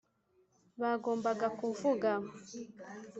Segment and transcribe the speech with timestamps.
[0.81, 2.09] bagombaga kuvuga